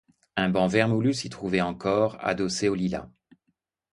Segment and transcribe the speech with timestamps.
[0.35, 3.07] Un banc vermoulu s'y trouvait encore, adossé aux lilas.